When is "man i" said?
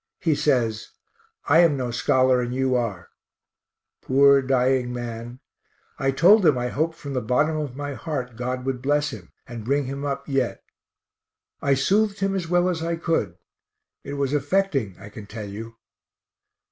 4.91-6.09